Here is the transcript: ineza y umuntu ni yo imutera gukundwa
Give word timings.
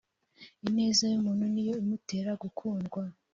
ineza 0.67 1.03
y 1.11 1.15
umuntu 1.19 1.45
ni 1.53 1.63
yo 1.67 1.73
imutera 1.83 2.31
gukundwa 2.41 3.01